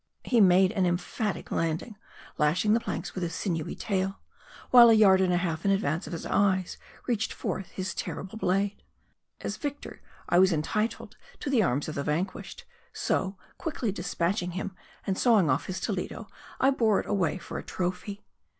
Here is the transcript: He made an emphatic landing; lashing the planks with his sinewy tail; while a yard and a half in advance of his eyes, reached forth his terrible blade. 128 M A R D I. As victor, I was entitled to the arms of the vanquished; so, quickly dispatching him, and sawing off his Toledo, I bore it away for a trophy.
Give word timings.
He 0.23 0.41
made 0.41 0.71
an 0.71 0.87
emphatic 0.87 1.51
landing; 1.51 1.95
lashing 2.39 2.73
the 2.73 2.79
planks 2.79 3.13
with 3.13 3.21
his 3.21 3.35
sinewy 3.35 3.75
tail; 3.75 4.17
while 4.71 4.89
a 4.89 4.93
yard 4.95 5.21
and 5.21 5.31
a 5.31 5.37
half 5.37 5.63
in 5.63 5.69
advance 5.69 6.07
of 6.07 6.13
his 6.13 6.25
eyes, 6.25 6.77
reached 7.05 7.31
forth 7.31 7.69
his 7.69 7.93
terrible 7.93 8.39
blade. 8.39 8.81
128 8.81 8.81
M 8.81 8.81
A 8.81 8.81
R 8.81 9.29
D 9.29 9.45
I. 9.45 9.45
As 9.45 9.57
victor, 9.57 10.01
I 10.27 10.39
was 10.39 10.51
entitled 10.51 11.17
to 11.41 11.51
the 11.51 11.61
arms 11.61 11.87
of 11.87 11.93
the 11.93 12.01
vanquished; 12.03 12.65
so, 12.91 13.37
quickly 13.59 13.91
dispatching 13.91 14.51
him, 14.53 14.71
and 15.05 15.15
sawing 15.19 15.51
off 15.51 15.67
his 15.67 15.79
Toledo, 15.79 16.27
I 16.59 16.71
bore 16.71 16.99
it 16.99 17.05
away 17.05 17.37
for 17.37 17.59
a 17.59 17.63
trophy. 17.63 18.25